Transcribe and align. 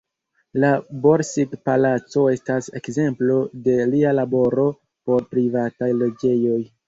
La 0.61 0.69
Borsig-palaco 1.01 2.23
estas 2.37 2.69
ekzemplo 2.79 3.37
de 3.67 3.75
lia 3.91 4.13
laboro 4.21 4.67
por 5.11 5.27
privataj 5.35 5.91
loĝejoj. 6.01 6.61